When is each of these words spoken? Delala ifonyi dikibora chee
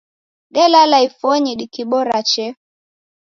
Delala 0.53 0.97
ifonyi 1.07 1.51
dikibora 1.59 2.17
chee 2.29 2.53